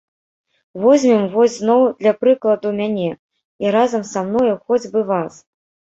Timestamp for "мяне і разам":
2.83-4.11